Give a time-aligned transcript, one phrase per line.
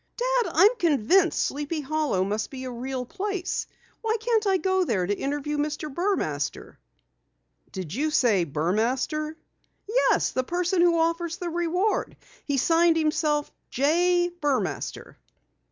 [0.17, 3.67] "Dad, I'm convinced Sleepy Hollow must be a real place.
[4.01, 5.93] Why can't I go there to interview Mr.
[5.93, 6.77] Burmaster?"
[7.71, 9.35] "Did you say Burmaster?"
[9.87, 12.17] "Yes, the person who offers the reward.
[12.45, 14.29] He signed himself J.
[14.41, 15.17] Burmaster."